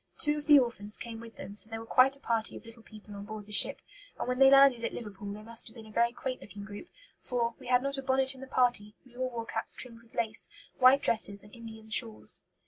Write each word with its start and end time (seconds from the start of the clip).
Two 0.17 0.35
of 0.35 0.47
the 0.47 0.57
orphans 0.57 0.97
came 0.97 1.19
with 1.19 1.35
them, 1.35 1.55
so 1.55 1.69
there 1.69 1.79
was 1.79 1.87
quite 1.87 2.15
a 2.15 2.19
party 2.19 2.57
of 2.57 2.65
little 2.65 2.81
people 2.81 3.13
on 3.13 3.25
board 3.25 3.45
the 3.45 3.51
ship; 3.51 3.83
and 4.17 4.27
when 4.27 4.39
they 4.39 4.49
landed 4.49 4.83
at 4.83 4.95
Liverpool 4.95 5.31
they 5.31 5.43
must 5.43 5.67
have 5.67 5.75
been 5.75 5.85
a 5.85 5.91
very 5.91 6.11
quaint 6.11 6.41
looking 6.41 6.65
group, 6.65 6.87
for 7.19 7.53
"we 7.59 7.67
had 7.67 7.83
not 7.83 7.99
a 7.99 8.01
bonnet 8.01 8.33
in 8.33 8.41
the 8.41 8.47
party; 8.47 8.95
we 9.05 9.15
all 9.15 9.29
wore 9.29 9.45
caps 9.45 9.75
trimmed 9.75 10.01
with 10.01 10.15
lace, 10.15 10.49
white 10.79 11.03
dresses, 11.03 11.43
and 11.43 11.53
Indian 11.53 11.87
shawls." 11.91 12.41